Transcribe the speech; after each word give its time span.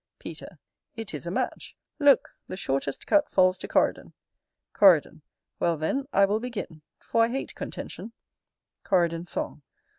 Peter. 0.17 0.57
It 0.95 1.13
is 1.13 1.27
a 1.27 1.29
match. 1.29 1.77
Look, 1.99 2.29
the 2.47 2.57
shortest 2.57 3.05
cut 3.05 3.29
falls 3.29 3.55
to 3.59 3.67
Coridon. 3.67 4.13
Coridon. 4.73 5.21
Well, 5.59 5.77
then, 5.77 6.07
I 6.11 6.25
will 6.25 6.39
begin, 6.39 6.81
for 6.97 7.23
I 7.25 7.27
hate 7.27 7.53
contention 7.53 8.11
Coridon's 8.83 9.29
song. 9.29 9.61